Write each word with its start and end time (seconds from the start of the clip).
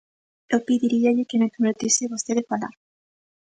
Eu 0.53 0.59
pediríalle 0.67 1.27
que 1.29 1.39
me 1.41 1.51
permitise 1.53 2.11
vostede 2.13 2.47
falar. 2.51 2.73